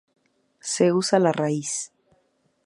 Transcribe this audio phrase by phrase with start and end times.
[0.61, 1.91] Se usa la raíz.